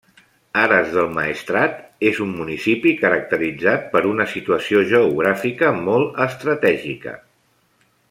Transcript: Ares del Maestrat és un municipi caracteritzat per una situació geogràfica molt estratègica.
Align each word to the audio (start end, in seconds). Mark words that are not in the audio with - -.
Ares 0.59 0.87
del 0.93 1.11
Maestrat 1.17 1.75
és 2.13 2.21
un 2.25 2.31
municipi 2.39 2.95
caracteritzat 3.03 3.87
per 3.93 4.03
una 4.15 4.29
situació 4.35 4.85
geogràfica 4.95 5.71
molt 5.87 6.23
estratègica. 6.31 7.19